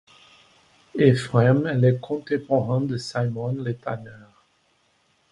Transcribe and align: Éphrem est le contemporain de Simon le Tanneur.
Éphrem 0.97 1.67
est 1.67 1.75
le 1.75 1.95
contemporain 1.99 2.81
de 2.81 2.97
Simon 2.97 3.53
le 3.53 3.75
Tanneur. 3.75 4.31